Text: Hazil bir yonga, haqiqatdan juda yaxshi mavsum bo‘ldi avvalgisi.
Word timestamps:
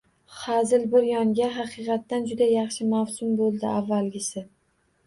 Hazil 0.37 0.85
bir 0.93 1.05
yonga, 1.09 1.49
haqiqatdan 1.59 2.27
juda 2.33 2.49
yaxshi 2.55 2.89
mavsum 2.97 3.39
bo‘ldi 3.45 3.73
avvalgisi. 3.79 4.51